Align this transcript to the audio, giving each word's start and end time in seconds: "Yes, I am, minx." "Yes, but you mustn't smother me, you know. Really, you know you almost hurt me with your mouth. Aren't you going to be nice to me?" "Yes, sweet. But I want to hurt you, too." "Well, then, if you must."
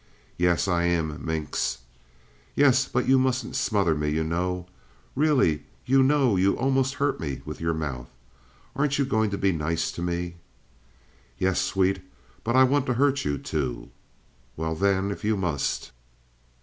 "Yes, 0.35 0.67
I 0.67 0.85
am, 0.85 1.23
minx." 1.23 1.77
"Yes, 2.55 2.87
but 2.87 3.07
you 3.07 3.19
mustn't 3.19 3.55
smother 3.55 3.93
me, 3.93 4.09
you 4.09 4.23
know. 4.23 4.65
Really, 5.15 5.61
you 5.85 6.01
know 6.01 6.35
you 6.35 6.57
almost 6.57 6.95
hurt 6.95 7.19
me 7.19 7.43
with 7.45 7.61
your 7.61 7.75
mouth. 7.75 8.09
Aren't 8.75 8.97
you 8.97 9.05
going 9.05 9.29
to 9.29 9.37
be 9.37 9.51
nice 9.51 9.91
to 9.91 10.01
me?" 10.01 10.37
"Yes, 11.37 11.61
sweet. 11.61 12.01
But 12.43 12.55
I 12.55 12.63
want 12.63 12.87
to 12.87 12.95
hurt 12.95 13.23
you, 13.25 13.37
too." 13.37 13.91
"Well, 14.57 14.73
then, 14.73 15.11
if 15.11 15.23
you 15.23 15.37
must." 15.37 15.91